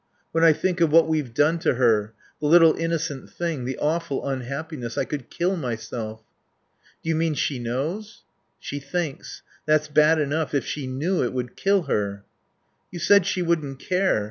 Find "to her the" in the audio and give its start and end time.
1.59-2.47